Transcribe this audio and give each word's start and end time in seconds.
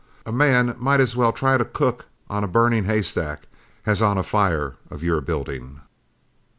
A 0.25 0.31
man 0.31 0.75
might 0.79 0.99
as 0.99 1.15
well 1.15 1.31
try 1.31 1.59
to 1.59 1.63
cook 1.63 2.07
on 2.27 2.43
a 2.43 2.47
burning 2.47 2.85
haystack 2.85 3.47
as 3.85 4.01
on 4.01 4.17
a 4.17 4.23
fire 4.23 4.77
of 4.89 5.03
your 5.03 5.21
building." 5.21 5.81